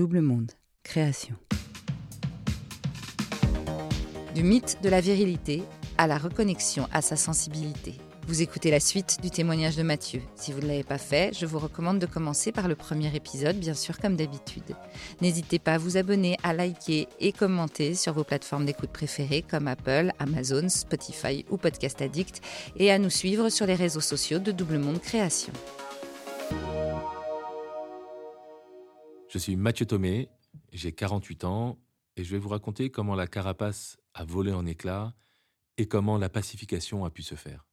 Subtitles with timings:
[0.00, 0.52] Double Monde,
[0.82, 1.34] création.
[4.34, 5.62] Du mythe de la virilité
[5.98, 7.96] à la reconnexion à sa sensibilité.
[8.26, 10.22] Vous écoutez la suite du témoignage de Mathieu.
[10.36, 13.56] Si vous ne l'avez pas fait, je vous recommande de commencer par le premier épisode,
[13.56, 14.74] bien sûr comme d'habitude.
[15.20, 19.68] N'hésitez pas à vous abonner, à liker et commenter sur vos plateformes d'écoute préférées comme
[19.68, 22.40] Apple, Amazon, Spotify ou Podcast Addict
[22.78, 25.52] et à nous suivre sur les réseaux sociaux de Double Monde Création.
[29.32, 30.28] Je suis Mathieu Thomé,
[30.72, 31.78] j'ai 48 ans
[32.16, 35.14] et je vais vous raconter comment la carapace a volé en éclats
[35.78, 37.64] et comment la pacification a pu se faire.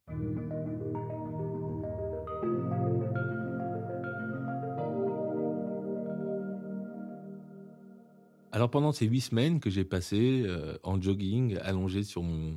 [8.52, 12.54] Alors pendant ces huit semaines que j'ai passées euh, en jogging, allongé sur mon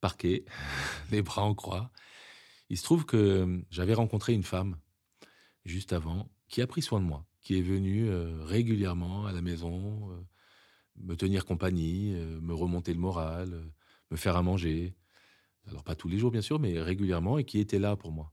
[0.00, 0.46] parquet,
[1.12, 1.92] les bras en croix,
[2.70, 4.78] il se trouve que j'avais rencontré une femme
[5.64, 9.42] juste avant qui a pris soin de moi, qui est venue euh, régulièrement à la
[9.42, 10.16] maison, euh,
[10.96, 13.64] me tenir compagnie, me remonter le moral,
[14.10, 14.94] me faire à manger.
[15.66, 18.32] Alors pas tous les jours bien sûr, mais régulièrement et qui était là pour moi.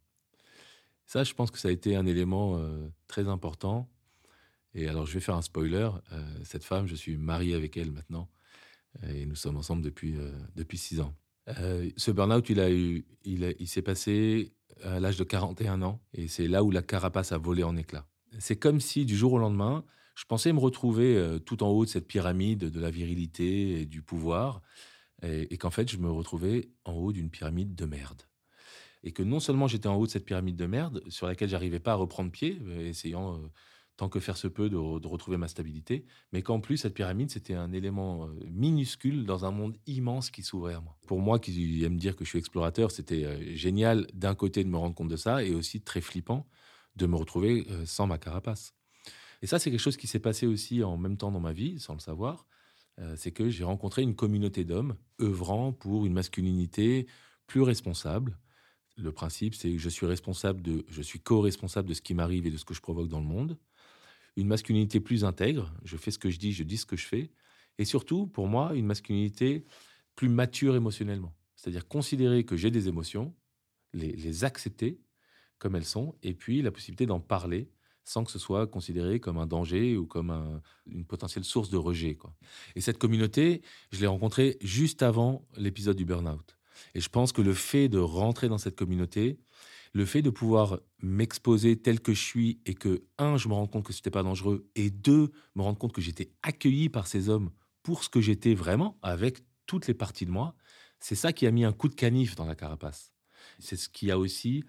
[1.05, 2.61] Ça, je pense que ça a été un élément
[3.07, 3.89] très important
[4.75, 5.89] et alors, je vais faire un spoiler.
[6.11, 8.29] Euh, cette femme, je suis marié avec elle maintenant.
[9.07, 11.15] Et nous sommes ensemble depuis, euh, depuis six ans.
[11.59, 16.01] Euh, ce burn-out, il, a eu, il s'est passé à l'âge de 41 ans.
[16.13, 18.07] Et c'est là où la carapace a volé en éclats.
[18.37, 19.83] C'est comme si, du jour au lendemain,
[20.15, 24.01] je pensais me retrouver tout en haut de cette pyramide de la virilité et du
[24.01, 24.61] pouvoir.
[25.23, 28.23] Et, qu'en fait, je me retrouvais en haut d'une pyramide de merde
[29.03, 31.79] et que non seulement j'étais en haut de cette pyramide de merde sur laquelle j'arrivais
[31.79, 33.41] pas à reprendre pied, essayant
[33.99, 37.53] tant que faire se peut de, retrouver ma stabilité, mais qu'en plus, cette pyramide, c'était
[37.53, 40.97] un élément euh, minuscule dans un monde immense qui s'ouvrait à moi.
[41.05, 44.69] Pour moi, qui aime dire que je suis explorateur, c'était euh, génial d'un côté de
[44.69, 46.47] me rendre compte de ça, et aussi très flippant
[46.99, 48.73] de me retrouver euh, sans ma carapace.
[49.41, 51.79] Et ça, c'est quelque chose qui s'est passé aussi en même temps dans ma vie,
[51.79, 52.45] sans le savoir.
[53.15, 57.07] c'est que j'ai rencontré une communauté d'hommes œuvrant pour une masculinité
[57.47, 58.37] plus responsable.
[58.97, 62.45] Le principe, c'est que je suis responsable de, je suis co-responsable de ce qui m'arrive
[62.47, 63.57] et de ce que je provoque dans le monde
[64.39, 65.71] une masculinité plus intègre.
[65.83, 67.31] Je fais ce que je dis, je dis ce que je fais.
[67.77, 69.65] Et surtout, pour moi, une masculinité
[70.15, 71.35] plus mature émotionnellement.
[71.55, 73.35] C'est-à-dire considérer que j'ai des émotions,
[73.93, 75.01] les, accepter
[75.59, 77.69] comme elles sont, et puis la possibilité d'en parler
[78.05, 82.17] sans que ce soit considéré comme un danger ou comme une potentielle source de rejet.
[82.75, 83.61] Et cette communauté,
[83.91, 86.57] je l'ai rencontrée juste avant l'épisode du burn-out.
[86.95, 89.37] Et je pense que le fait de rentrer dans cette communauté,
[89.93, 93.67] le fait de pouvoir m'exposer tel que je suis et que, un, je me rends
[93.67, 97.05] compte que ce n'était pas dangereux, et deux, me rendre compte que j'étais accueilli par
[97.05, 97.51] ces hommes
[97.83, 100.55] pour ce que j'étais vraiment, avec toutes les parties de moi,
[100.99, 103.13] c'est ça qui a mis un coup de canif dans la carapace.
[103.59, 104.63] C'est ce qui a aussi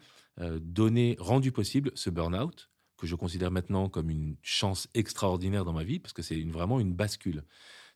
[0.60, 2.70] donné, rendu possible ce burn-out,
[3.00, 6.78] que je considère maintenant comme une chance extraordinaire dans ma vie, parce que c'est vraiment
[6.80, 7.44] une bascule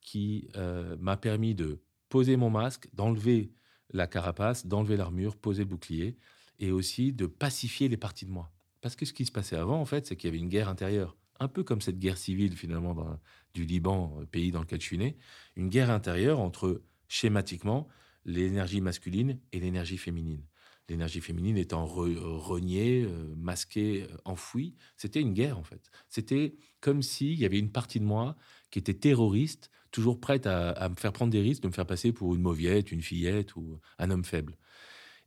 [0.01, 3.53] qui euh, m'a permis de poser mon masque, d'enlever
[3.91, 6.17] la carapace, d'enlever l'armure, poser le bouclier,
[6.59, 8.53] et aussi de pacifier les parties de moi.
[8.81, 10.69] Parce que ce qui se passait avant, en fait, c'est qu'il y avait une guerre
[10.69, 11.17] intérieure.
[11.41, 13.19] Un peu comme cette guerre civile, finalement,
[13.55, 15.17] du Liban, euh, pays dans lequel je suis né.
[15.57, 17.89] Une guerre intérieure entre, schématiquement,
[18.25, 20.45] l'énergie masculine et l'énergie féminine.
[20.89, 24.75] L'énergie féminine étant reniée, euh, masquée, euh, enfouie.
[24.97, 25.91] C'était une guerre, en fait.
[26.09, 28.37] C'était comme s'il y avait une partie de moi
[28.71, 31.87] qui était terroriste, toujours prête à, à, me faire prendre des risques, de me faire
[31.87, 34.59] passer pour une mauviette, une fillette ou un homme faible.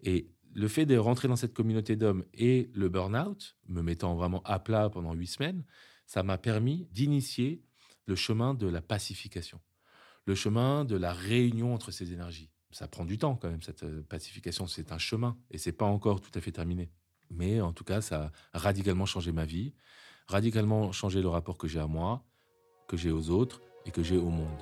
[0.03, 4.41] Et le fait de rentrer dans cette communauté d'hommes et le burn-out, me mettant vraiment
[4.43, 5.63] à plat pendant huit semaines,
[6.05, 7.63] ça m'a permis d'initier
[8.05, 9.59] le chemin de la pacification,
[10.25, 12.49] le chemin de la réunion entre ces énergies.
[12.77, 15.87] Ça prend du temps quand même, cette euh, pacification, c'est un chemin et c'est pas
[15.87, 16.91] encore tout à fait terminé.
[17.31, 19.73] Mais en tout cas, ça a radicalement changé ma vie,
[20.27, 22.23] radicalement changé le rapport que j'ai à moi,
[22.87, 24.61] que j'ai aux autres et que j'ai au monde.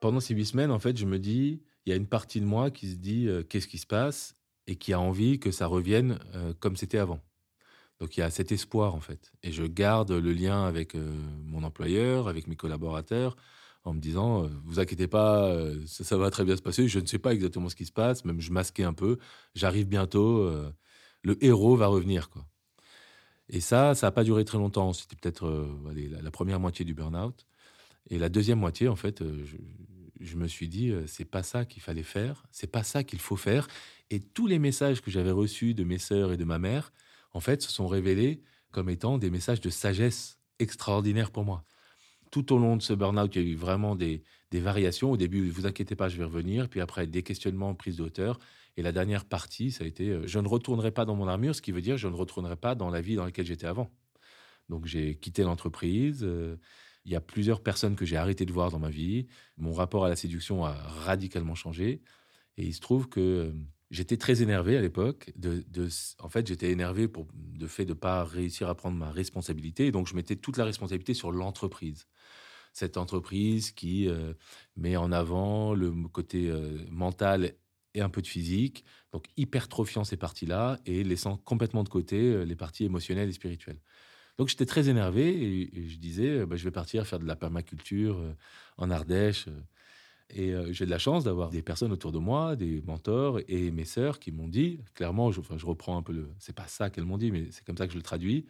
[0.00, 2.46] pendant ces huit semaines, en fait, je me dis, il y a une partie de
[2.46, 4.36] moi qui se dit euh, qu'est-ce qui se passe
[4.66, 7.20] et qui a envie que ça revienne euh, comme c'était avant.
[8.00, 9.32] Donc il y a cet espoir en fait.
[9.42, 13.36] Et je garde le lien avec euh, mon employeur, avec mes collaborateurs,
[13.84, 15.56] en me disant, vous inquiétez pas,
[15.86, 16.88] ça, va très bien se passer.
[16.88, 19.18] Je ne sais pas exactement ce qui se passe, même je masquais un peu.
[19.54, 20.50] J'arrive bientôt,
[21.22, 22.44] le héros va revenir quoi.
[23.48, 24.92] Et ça, ça n'a pas duré très longtemps.
[24.92, 27.46] C'était peut-être la, première moitié du burn-out.
[28.10, 29.56] Et la deuxième moitié, en fait, je,
[30.20, 33.20] je me suis dit, euh, c'est pas ça qu'il fallait faire, c'est pas ça qu'il
[33.20, 33.68] faut faire.
[34.10, 36.92] Et tous les messages que j'avais reçus de mes sœurs et de ma mère,
[37.38, 38.42] en fait, se sont révélés
[38.72, 41.62] comme étant des messages de sagesse extraordinaires pour moi.
[42.32, 45.12] Tout au long de ce burn-out, il y a eu vraiment des, variations.
[45.12, 46.68] Au début, vous inquiétez pas, je vais revenir.
[46.68, 48.10] Puis après, des questionnements, prise de.
[48.76, 51.54] Et la dernière partie, ça a été euh, je ne retournerai pas dans mon armure,
[51.54, 53.88] ce qui veut dire je ne retournerai pas dans la vie dans laquelle j'étais avant.
[54.68, 56.24] Donc j'ai quitté l'entreprise.
[56.24, 56.56] Euh,
[57.04, 59.28] il y a plusieurs personnes que j'ai arrêté de voir dans ma vie.
[59.58, 62.02] Mon rapport à la séduction a radicalement changé.
[62.56, 63.52] Et il se trouve que euh,
[63.90, 65.32] j'étais très énervé à l'époque.
[65.36, 65.64] De,
[66.18, 67.26] en fait, j'étais énervé pour
[67.58, 69.90] le fait de pas réussir à prendre ma responsabilité.
[69.90, 72.06] Donc, je mettais toute la responsabilité sur l'entreprise.
[72.72, 74.08] Cette entreprise qui
[74.76, 76.52] met en avant le côté
[76.90, 77.54] mental
[77.94, 82.44] et un peu de physique, donc hypertrophiant ces parties-là et laissant complètement de côté euh,
[82.44, 83.80] les parties émotionnelles et spirituelles.
[84.36, 87.36] Donc j'étais très énervé et, je disais, euh, bah, je vais partir faire de la
[87.36, 88.34] permaculture euh,
[88.76, 89.46] en Ardèche.
[90.30, 93.86] Et j'ai de la chance d'avoir des personnes autour de moi, des mentors et mes
[93.86, 96.28] sœurs qui m'ont dit, clairement, je, je reprends un peu le...
[96.38, 98.46] C'est pas ça qu'elles m'ont dit, mais c'est comme ça que je le traduis.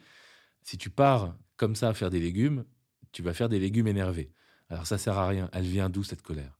[0.63, 2.65] Si tu pars comme ça à faire des légumes,
[3.11, 4.31] tu vas faire des légumes énervés.
[4.69, 5.49] Alors ça sert à rien.
[5.53, 6.59] Elle vient d'où cette colère?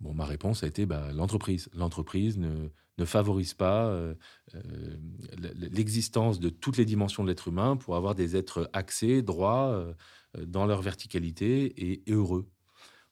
[0.00, 1.68] Bon, ma réponse a été bah, l'entreprise.
[1.74, 4.14] L'entreprise ne, favorise pas euh,
[4.54, 4.96] euh,
[5.54, 9.94] l'existence de toutes les dimensions de l'être humain pour avoir des êtres axés, droits, euh,
[10.46, 12.48] dans leur verticalité et, heureux.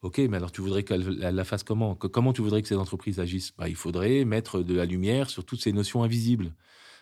[0.02, 1.94] Ok, mais alors tu voudrais qu'elle la fasse comment?
[1.94, 3.52] Comment tu voudrais que ces entreprises agissent?
[3.56, 6.52] Bah, Il faudrait mettre de la lumière sur toutes ces notions invisibles.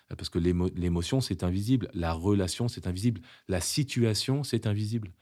[0.08, 1.90] Parce que l'émotion, c'est invisible.
[1.94, 3.20] La relation, c'est invisible.
[3.48, 5.12] La situation, c'est invisible.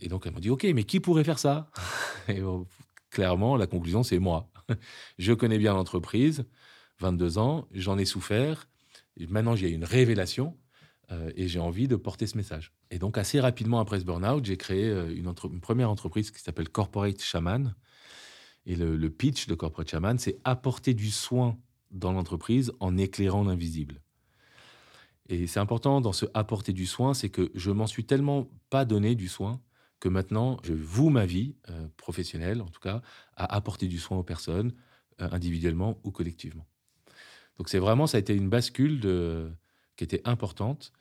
[0.00, 1.70] Et donc, elle m'a dit, OK, mais qui pourrait faire ça?
[2.28, 2.40] Et
[3.10, 4.50] clairement, la conclusion, c'est moi.
[5.18, 6.44] Je connais bien l'entreprise,
[7.00, 8.68] 22 ans, j'en ai souffert.
[9.28, 10.56] Maintenant, j'ai une révélation
[11.10, 12.72] euh, et j'ai envie de porter ce message.
[12.90, 16.68] Et donc, assez rapidement après ce burn-out, j'ai créé euh, une, première entreprise qui s'appelle
[16.68, 17.74] Corporate Shaman.
[18.66, 21.56] Et le, pitch de Corporate Shaman, c'est apporter du soin
[21.90, 24.02] dans l'entreprise en éclairant l'invisible.
[25.30, 28.84] Et c'est important dans ce apporter du soin, c'est que je m'en suis tellement pas
[28.84, 29.62] donné du soin
[30.00, 33.00] que maintenant, je voue ma vie euh, professionnelle, en tout cas,
[33.36, 34.72] à apporter du soin aux personnes,
[35.18, 36.64] individuellement ou collectivement.
[37.56, 39.50] Donc c'est vraiment, ça a été une bascule de,
[39.98, 40.92] qui était importante.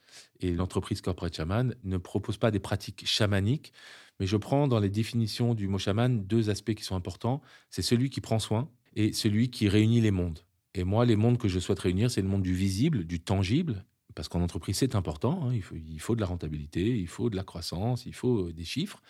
[0.41, 3.71] Et l'entreprise Corporate Shaman ne propose pas des pratiques chamaniques,
[4.19, 7.41] mais je prends dans les définitions du mot chaman deux aspects qui sont importants.
[7.69, 10.39] C'est celui qui prend soin et celui qui réunit les mondes.
[10.73, 13.85] Et moi, les mondes que je souhaite réunir, c'est le monde du visible, du tangible,
[14.15, 15.47] parce qu'en entreprise, c'est important.
[15.47, 18.47] Hein, il, faut, il, faut, de la rentabilité, il faut de la croissance, il faut
[18.47, 19.01] euh, des chiffres,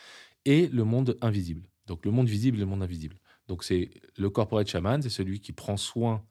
[0.43, 1.63] et le monde invisible.
[1.87, 3.17] Donc le monde visible et le monde invisible.
[3.47, 6.25] Donc c'est le corporate shaman, c'est celui qui prend soin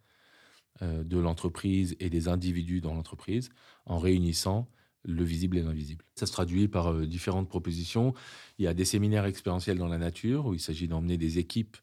[0.83, 3.51] de l'entreprise et des individus dans l'entreprise
[3.87, 4.69] en réunissant
[5.07, 6.05] le visible et l'invisible.
[6.15, 8.13] Ça se traduit par euh, différentes propositions.
[8.59, 11.77] Il y a des séminaires expérientiels dans la nature où il s'agit d'emmener des équipes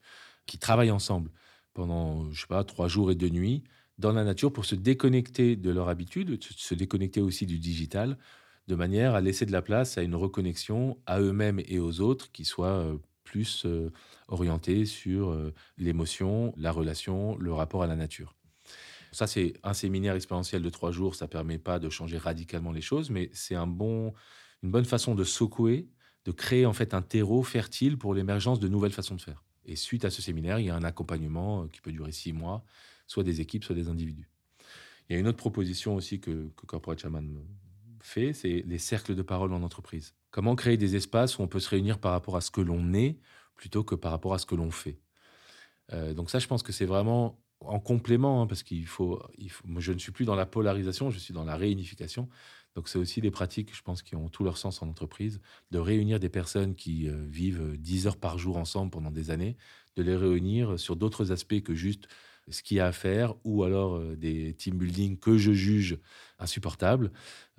[0.46, 1.30] qui travaillent ensemble
[1.72, 3.64] pendant, je sais pas, trois jours et deux nuits
[3.98, 8.18] dans la nature pour se déconnecter de leur habitude, se déconnecter aussi du digital,
[8.66, 12.30] de manière à laisser de la place à une reconnexion à eux-mêmes et aux autres
[12.32, 13.90] qui soit euh, plus euh,
[14.28, 18.34] orientée sur euh, l'émotion, la relation, le rapport à la nature.
[19.14, 21.14] Ça, c'est un séminaire expérientiel de trois jours.
[21.14, 24.12] Ça permet pas de changer radicalement les choses, mais c'est un bon,
[24.62, 25.88] une bonne façon de secouer,
[26.24, 29.44] de créer en fait un terreau fertile pour l'émergence de nouvelles façons de faire.
[29.66, 32.64] Et suite à ce séminaire, il y a un accompagnement qui peut durer six mois
[33.06, 34.28] soit des équipes, soit des individus.
[35.08, 37.44] Il y a une autre proposition aussi que, Corporate Shaman
[38.00, 40.14] fait, c'est les cercles de parole en entreprise.
[40.30, 42.92] Comment créer des espaces où on peut se réunir par rapport à ce que l'on
[42.92, 43.18] est
[43.54, 45.00] plutôt que par rapport à ce que l'on fait?
[45.92, 49.22] Euh, donc ça, je pense que c'est vraiment en complément, hein, parce qu'il faut,
[49.78, 52.28] je ne suis plus dans la polarisation, je suis dans la réunification.
[52.74, 55.40] Donc c'est aussi des pratiques, je pense, qui ont tout leur sens en entreprise,
[55.70, 59.56] de réunir des personnes qui euh, vivent 10 heures par jour ensemble pendant des années,
[59.96, 62.08] de les réunir sur d'autres aspects que juste
[62.48, 65.98] ce qu'il y a à faire, ou alors euh, des team building que je juge
[66.38, 67.10] insupportables.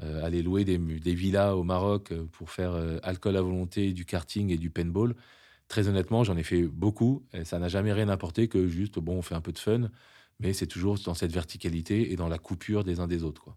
[0.04, 4.52] Euh, aller louer des, villas au Maroc euh, pour faire alcool à volonté, du karting
[4.52, 5.16] et du paintball.
[5.68, 7.26] Très honnêtement, j'en ai fait beaucoup.
[7.34, 9.90] Et ça n'a jamais rien apporté que juste, bon, on fait un peu de fun,
[10.40, 13.50] mais c'est toujours dans cette verticalité et dans la coupure des uns des autres.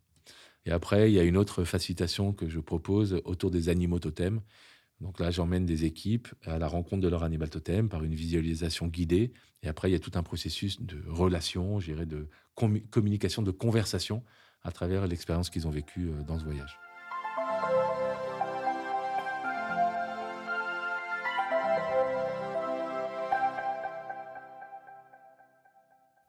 [0.67, 4.41] Et après, il y a une autre facilitation que je propose autour des animaux totems.
[5.01, 8.89] Donc là, j'emmène des équipes à la rencontre de leur animal totem par une visualisation
[8.89, 9.33] guidée.
[9.63, 12.29] Et après, il y a tout un processus de relation, je de
[12.91, 14.25] communication, de conversation
[14.63, 16.77] à travers l'expérience qu'ils ont vécue euh, dans ce voyage.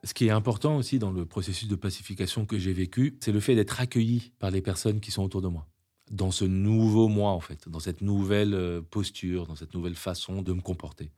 [0.10, 3.40] Ce qui est important aussi dans le processus de pacification que j'ai vécu, c'est le
[3.40, 5.68] fait d'être accueilli par les personnes qui sont autour de moi
[6.10, 10.42] dans ce nouveau moi, en fait, dans cette nouvelle euh, posture, dans cette nouvelle façon
[10.42, 11.12] de me comporter.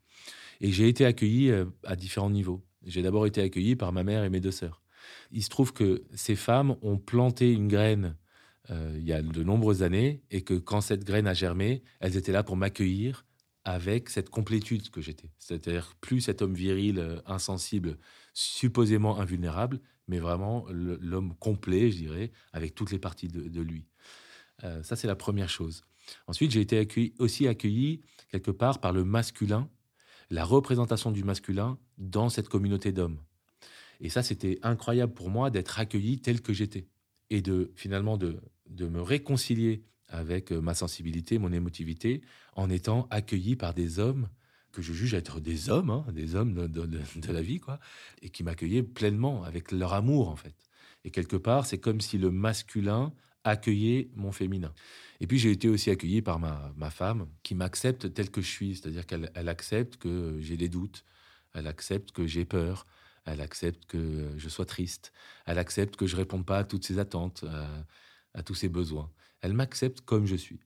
[0.59, 2.65] Et j'ai été accueilli euh, à différents niveaux.
[2.85, 4.81] J'ai d'abord été accueilli par ma mère et mes deux sœurs.
[5.31, 8.17] Il se trouve que ces femmes ont planté une graine
[8.71, 12.17] euh, il y a de nombreuses années et que quand cette graine a germé, elles
[12.17, 13.25] étaient là pour m'accueillir
[13.63, 15.29] avec cette complétude que j'étais.
[15.37, 17.97] C'est-à-dire plus cet homme viril, euh, insensible,
[18.33, 23.85] supposément invulnérable, mais vraiment l'homme complet, je dirais, avec toutes les parties de, lui.
[24.63, 25.83] Euh, ça, c'est la première chose.
[26.27, 29.69] Ensuite, j'ai été aussi accueilli quelque part par le masculin,
[30.29, 33.19] la représentation du masculin dans cette communauté d'hommes.
[33.99, 36.87] Et ça, c'était incroyable pour moi d'être accueilli tel que j'étais
[37.29, 38.41] et de finalement de
[38.87, 42.21] me réconcilier avec euh, ma sensibilité, mon émotivité,
[42.55, 44.27] en étant accueilli par des hommes
[44.71, 47.79] que je juge être des hommes, hein, des hommes de, la vie, quoi,
[48.21, 50.55] et qui m'accueillaient pleinement avec leur amour, en fait.
[51.03, 53.13] Et quelque part, c'est comme si le masculin
[53.43, 54.73] accueillait mon féminin.
[55.19, 58.47] Et puis j'ai été aussi accueilli par ma, ma femme, qui m'accepte tel que je
[58.47, 61.03] suis, c'est-à-dire qu'elle elle accepte que j'ai des doutes,
[61.53, 62.85] elle accepte que j'ai peur,
[63.25, 65.11] elle accepte que je sois triste,
[65.45, 67.43] elle accepte que je réponde pas à toutes ses attentes,
[68.33, 69.11] à tous ses besoins.
[69.41, 70.59] Elle m'accepte comme je suis.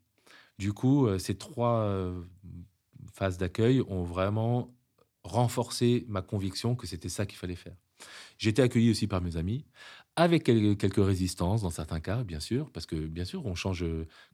[0.57, 2.21] Du coup, euh, ces trois euh,
[3.13, 4.73] phases d'accueil ont vraiment
[5.23, 7.75] renforcé ma conviction que c'était ça qu'il fallait faire.
[8.43, 9.65] Été accueilli aussi par mes amis,
[10.15, 13.43] avec quelques résistances dans certains cas, bien sûr, parce que bien sûr.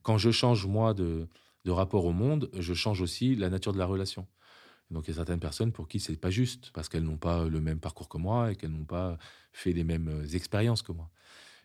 [0.02, 1.28] Quand je change moi de,
[1.66, 4.28] rapport au monde, je change aussi la nature de la relation.
[4.90, 7.46] Donc il y a certaines personnes pour qui c'est pas juste, parce qu'elles n'ont pas
[7.46, 9.18] le même parcours que moi et qu'elles n'ont pas
[9.54, 11.10] fait les mêmes euh, expériences que moi.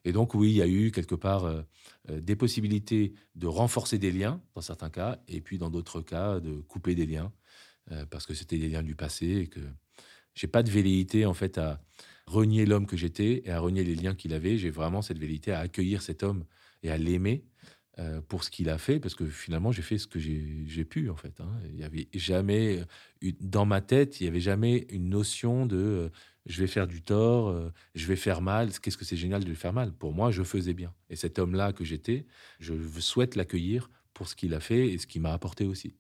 [0.07, 1.63] Et donc, oui, il y a eu quelque part euh,
[2.11, 6.39] euh, des possibilités de renforcer des liens, dans certains cas, et puis dans d'autres cas,
[6.39, 7.33] de couper des liens,
[7.91, 9.59] euh, parce que c'était des liens du passé et que
[10.35, 11.83] j'ai pas de velléité, en fait, à
[12.29, 14.59] renier l'homme que j'étais et à renier les liens qu'il avait.
[14.59, 16.45] J'ai vraiment cette velléité à accueillir cet homme
[16.85, 17.45] et à l'aimer
[18.29, 21.17] pour ce qu'il a fait, parce que finalement, j'ai fait ce que j'ai pu, en
[21.17, 21.41] fait.
[21.41, 21.51] Hein.
[21.71, 22.83] Il y avait jamais,
[23.41, 26.11] dans ma tête, il n'y avait jamais une notion de
[26.47, 28.71] je vais faire du tort, euh, je vais faire mal.
[28.71, 29.93] Qu'est-ce que c'est génial de faire mal?
[29.93, 30.95] Pour moi, je faisais bien.
[31.11, 32.27] Et cet homme-là que j'étais,
[32.61, 35.97] je souhaite l'accueillir pour ce qu'il a fait et ce qu'il m'a apporté aussi.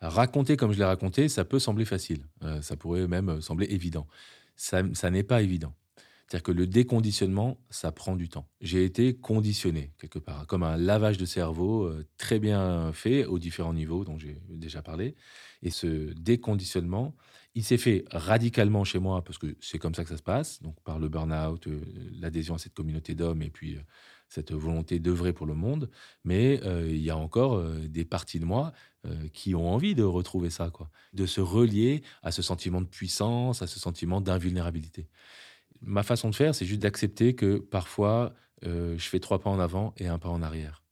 [0.00, 2.26] raconter comme je l'ai raconté, ça peut sembler facile.
[2.42, 4.06] Euh, ça pourrait même sembler évident.
[4.56, 5.74] Ça n'est pas évident.
[6.26, 8.48] C'est-à-dire que le déconditionnement, ça prend du temps.
[8.60, 13.38] J'ai été conditionné quelque part, comme un lavage de cerveau euh, très bien fait aux
[13.38, 15.14] différents niveaux dont j'ai déjà parlé.
[15.62, 17.14] Et ce déconditionnement,
[17.54, 20.60] il s'est fait radicalement chez moi parce que c'est comme ça que ça se passe,
[20.62, 21.80] donc par le burn-out, euh,
[22.18, 23.80] l'adhésion à cette communauté d'hommes et puis euh,
[24.28, 25.88] cette volonté d'œuvrer pour le monde.
[26.24, 28.72] Mais il y a encore des parties de moi
[29.32, 33.62] qui ont envie de retrouver ça, quoi, de se relier à ce sentiment de puissance,
[33.62, 35.06] à ce sentiment d'invulnérabilité.
[35.86, 39.94] Ma façon de faire, c'est juste d'accepter que parfois je fais trois pas en avant
[39.96, 40.82] et un pas en arrière.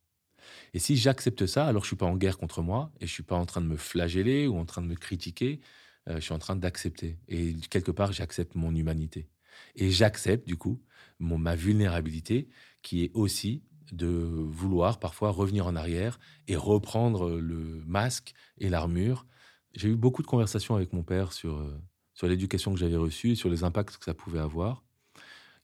[0.74, 3.22] Et si j'accepte ça, alors je suis pas en guerre contre moi et je suis
[3.22, 5.60] pas en train de me flageller ou en train de me critiquer.
[6.08, 7.18] Euh, je suis en train d'accepter.
[7.28, 9.28] Et quelque part, j'accepte mon humanité.
[9.76, 10.82] Et j'accepte, du coup,
[11.20, 12.48] mon, ma vulnérabilité,
[12.82, 19.26] qui est aussi de vouloir parfois revenir en arrière et reprendre le masque et l'armure.
[19.74, 21.80] J'ai eu beaucoup de conversations avec mon père sur, euh,
[22.14, 24.82] sur l'éducation que j'avais reçue, sur les impacts que ça pouvait avoir.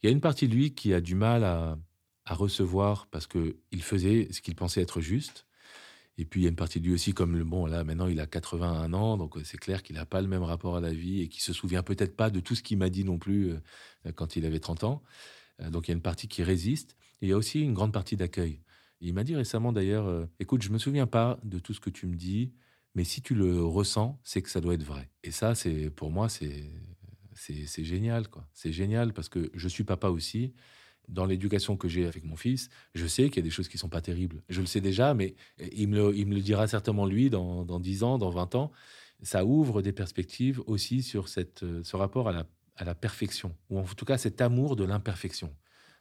[0.02, 1.78] Il y a une partie de lui qui a du mal à,
[2.24, 5.46] à recevoir parce qu'il faisait ce qu'il pensait être juste.
[6.16, 8.06] Et puis il y a une partie de lui aussi, comme le bon, là maintenant
[8.06, 10.80] il a 81 ans, donc euh, c'est clair qu'il n'a pas le même rapport à
[10.80, 13.18] la vie et qu'il se souvient peut-être pas de tout ce qu'il m'a dit non
[13.18, 15.02] plus euh, quand il avait 30 ans.
[15.60, 16.96] Euh, donc il y a une partie qui résiste.
[17.22, 18.60] Il y a aussi une grande partie d'accueil.
[19.00, 22.06] Il m'a dit récemment d'ailleurs, écoute, je me souviens pas de tout ce que tu
[22.06, 22.52] me dis,
[22.94, 25.08] mais si tu le ressens, c'est que ça doit être vrai.
[25.22, 26.70] Et ça, c'est pour moi, c'est
[27.78, 28.46] génial, quoi.
[28.52, 30.52] C'est génial parce que je suis papa aussi
[31.10, 33.78] dans l'éducation que j'ai avec mon fils, je sais qu'il y a des choses qui
[33.78, 34.42] sont pas terribles.
[34.48, 35.34] Je le sais déjà, mais
[35.72, 38.54] il me le, il me le dira certainement lui dans, dans 10 ans, dans 20
[38.54, 38.70] ans.
[39.22, 43.78] Ça ouvre des perspectives aussi sur cette, ce rapport à la, à la perfection, ou
[43.78, 45.54] en tout cas cet amour de l'imperfection.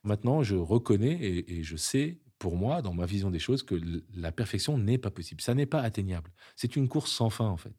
[0.03, 3.75] Maintenant, je reconnais et, je sais, pour moi, dans ma vision des choses, que
[4.15, 5.41] la perfection n'est pas possible.
[5.41, 6.31] Ça n'est pas atteignable.
[6.55, 7.73] C'est une course sans fin, en fait.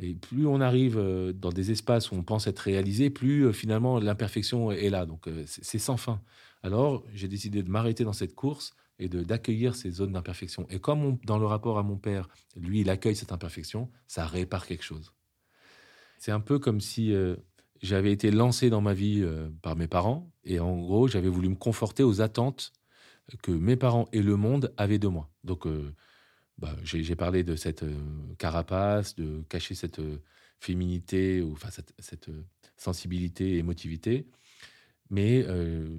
[0.00, 3.52] Et plus on arrive euh, dans des espaces où on pense être réalisé, plus euh,
[3.52, 5.06] finalement l'imperfection est là.
[5.06, 6.20] Donc euh, c'est sans fin.
[6.62, 10.66] Alors j'ai décidé de m'arrêter dans cette course et d'accueillir ces zones d'imperfection.
[10.70, 14.66] Et comme dans le rapport à mon père, lui, il accueille cette imperfection, ça répare
[14.66, 15.12] quelque chose.
[16.18, 17.12] C'est un peu comme si
[17.82, 19.26] j'avais été lancé dans ma vie
[19.62, 22.72] par mes parents et en gros j'avais voulu me conforter aux attentes
[23.42, 25.30] que mes parents et le monde avaient de moi.
[25.44, 25.66] Donc
[26.58, 27.98] bah, j'ai parlé de cette euh,
[28.38, 30.22] carapace, de cacher cette euh,
[30.60, 32.44] féminité, enfin cette, euh,
[32.76, 34.26] sensibilité, émotivité.
[35.10, 35.44] Mais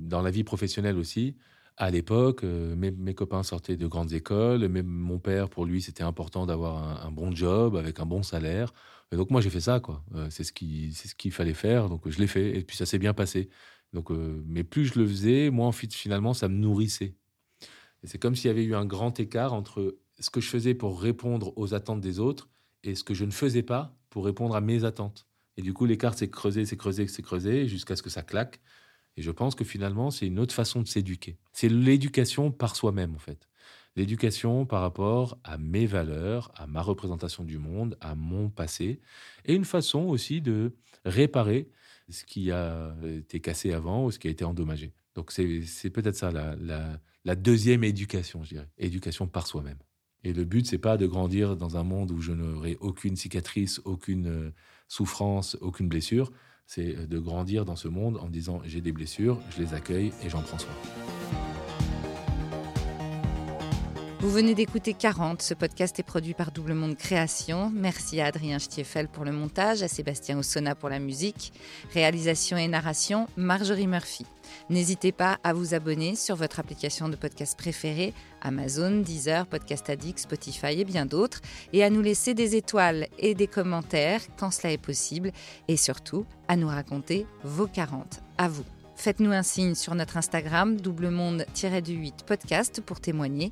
[0.01, 1.37] dans la vie professionnelle aussi,
[1.77, 6.45] à l'époque, mes, copains sortaient de grandes écoles, même mon père, pour lui, c'était important
[6.45, 8.73] d'avoir un, bon job avec un bon salaire.
[9.11, 10.03] Donc moi, j'ai fait ça, quoi.
[10.31, 12.57] c'est ce qui, c'est ce qu'il fallait faire, donc je l'ai fait.
[12.57, 13.49] Et puis ça s'est bien passé.
[13.95, 17.15] Donc, mais plus je le faisais, moins finalement, ça me nourrissait.
[18.03, 21.01] C'est comme s'il y avait eu un grand écart entre ce que je faisais pour
[21.01, 22.49] répondre aux attentes des autres
[22.83, 25.27] et ce que je ne faisais pas pour répondre à mes attentes.
[25.57, 28.59] Et du coup, l'écart s'est creusé, s'est creusé, s'est creusé, jusqu'à ce que ça claque.
[29.15, 31.37] Et je pense que finalement, c'est une autre façon de s'éduquer.
[31.53, 33.47] C'est l'éducation par soi-même, en fait.
[33.95, 38.99] L'éducation par rapport à mes valeurs, à ma représentation du monde, à mon passé,
[39.45, 40.75] et une façon aussi de
[41.05, 41.69] réparer
[42.09, 44.93] ce qui a été cassé avant ou ce qui a été endommagé.
[45.15, 49.77] Donc c'est peut-être ça la, deuxième éducation, je dirais, éducation par soi-même.
[50.23, 53.79] Et le but, c'est pas de grandir dans un monde où je n'aurai aucune cicatrice,
[53.85, 54.51] aucune euh,
[54.87, 56.31] souffrance, aucune blessure.
[56.65, 60.29] C'est de grandir dans ce monde en disant j'ai des blessures, je les accueille et
[60.29, 60.73] j'en prends soin.
[64.25, 65.43] Vous venez d'écouter 40.
[65.43, 67.71] Ce podcast est produit par Double Monde Création.
[67.71, 71.53] Merci à Adrien Stiefel pour le montage, à Sébastien Ossona pour la musique.
[71.93, 74.25] Réalisation et narration, Marjorie Murphy.
[74.71, 80.17] N'hésitez pas à vous abonner sur votre application de podcast préférée, Amazon, Deezer, Podcast Addict,
[80.17, 81.41] Spotify et bien d'autres,
[81.71, 85.33] et à nous laisser des étoiles et des commentaires quand cela est possible,
[85.67, 88.23] et surtout à nous raconter vos 40.
[88.39, 88.65] À vous.
[88.95, 93.51] Faites-nous un signe sur notre Instagram, double monde-du-8 podcast pour témoigner.